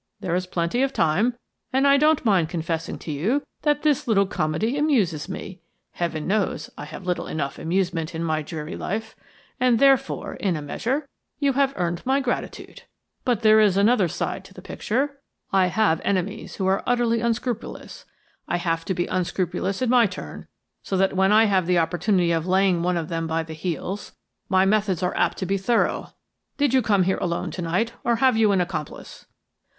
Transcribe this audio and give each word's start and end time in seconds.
"There 0.19 0.33
is 0.33 0.47
plenty 0.47 0.81
of 0.81 0.93
time, 0.93 1.35
and 1.71 1.87
I 1.87 1.97
don't 1.97 2.25
mind 2.25 2.49
confessing 2.49 2.97
to 2.97 3.11
you 3.11 3.43
that 3.61 3.83
this 3.83 4.07
little 4.07 4.25
comedy 4.25 4.75
amuses 4.75 5.29
me. 5.29 5.61
Heaven 5.91 6.25
knows, 6.25 6.71
I 6.75 6.85
have 6.85 7.05
little 7.05 7.27
enough 7.27 7.59
amusement 7.59 8.15
in 8.15 8.23
my 8.23 8.41
dreary 8.41 8.75
life; 8.75 9.15
and, 9.59 9.77
therefore, 9.77 10.33
in 10.37 10.55
a 10.55 10.59
measure, 10.63 11.07
you 11.37 11.53
have 11.53 11.75
earned 11.77 12.03
my 12.03 12.19
gratitude. 12.19 12.81
But 13.25 13.41
there 13.41 13.59
is 13.59 13.77
another 13.77 14.07
side 14.07 14.43
to 14.45 14.55
the 14.55 14.61
picture. 14.63 15.19
I 15.53 15.67
have 15.67 16.01
enemies 16.03 16.55
who 16.55 16.65
are 16.65 16.81
utterly 16.87 17.21
unscrupulous. 17.21 18.05
I 18.47 18.57
have 18.57 18.83
to 18.85 18.95
be 18.95 19.05
unscrupulous 19.05 19.83
in 19.83 19.91
my 19.91 20.07
turn, 20.07 20.47
so 20.81 20.97
that 20.97 21.13
when 21.15 21.31
I 21.31 21.45
have 21.45 21.67
the 21.67 21.77
opportunity 21.77 22.31
of 22.31 22.47
laying 22.47 22.81
one 22.81 22.97
of 22.97 23.09
them 23.09 23.27
by 23.27 23.43
the 23.43 23.53
heels, 23.53 24.13
my 24.49 24.65
methods 24.65 25.03
are 25.03 25.15
apt 25.15 25.37
to 25.37 25.45
be 25.45 25.59
thorough. 25.59 26.13
Did 26.57 26.73
you 26.73 26.81
come 26.81 27.03
here 27.03 27.19
alone 27.19 27.51
to 27.51 27.61
night, 27.61 27.93
or 28.03 28.15
have 28.15 28.35
you 28.35 28.51
an 28.51 28.61
accomplice?" 28.61 29.27